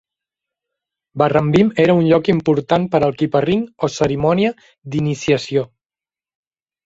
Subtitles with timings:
[1.21, 4.53] Barrambin era un lloc important per al "kippa-ring" o cerimònia
[4.95, 5.67] d'iniciació.